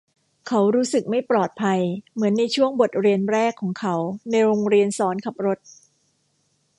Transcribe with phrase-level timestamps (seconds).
[0.47, 1.79] เขารู้สึกไม่ปลอดภัย
[2.13, 3.95] เหมือนในช่วงบทเรียนแรกของเขา
[4.29, 5.57] ในโรงเรียนสอนขับรถ